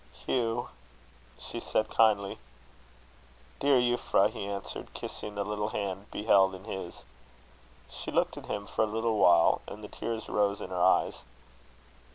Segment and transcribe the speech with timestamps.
[0.25, 0.69] "Hugh!"
[1.37, 2.39] she said, kindly.
[3.59, 7.03] "Dear Euphra!" he answered, kissing the little hand he held in his.
[7.87, 11.21] She looked at him for a little while, and the tears rose in her eyes.